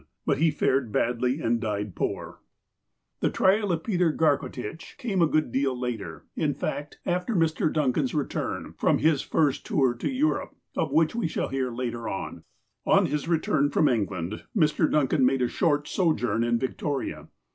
[0.25, 2.39] But he fared badly, and died poor.
[2.39, 2.39] FROM
[3.21, 6.53] JUDGE DUNCAN'S DOCKET 209 Tlie trial of Peter Garcotitch came a good deal later, in
[6.55, 7.71] fact, after Mr.
[7.71, 12.43] Duncan's return from his first tour to Europe, of which we shall hear later on.
[12.83, 14.89] On his return from England, Mr.
[14.91, 17.27] Duncan made a short sojourn in Victoria.